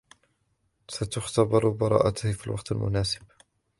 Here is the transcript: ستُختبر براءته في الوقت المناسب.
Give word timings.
ستُختبر 0.89 1.69
براءته 1.69 2.31
في 2.31 2.47
الوقت 2.47 2.71
المناسب. 2.71 3.21